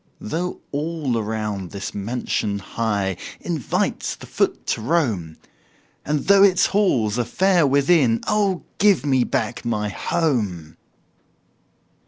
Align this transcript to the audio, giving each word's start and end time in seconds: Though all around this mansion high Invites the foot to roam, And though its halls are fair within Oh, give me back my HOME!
Though 0.19 0.61
all 0.71 1.15
around 1.15 1.69
this 1.69 1.93
mansion 1.93 2.57
high 2.57 3.17
Invites 3.39 4.15
the 4.15 4.25
foot 4.25 4.65
to 4.65 4.81
roam, 4.81 5.37
And 6.03 6.21
though 6.25 6.41
its 6.41 6.65
halls 6.65 7.19
are 7.19 7.23
fair 7.23 7.67
within 7.67 8.21
Oh, 8.25 8.63
give 8.79 9.05
me 9.05 9.23
back 9.23 9.63
my 9.63 9.89
HOME! 9.89 10.75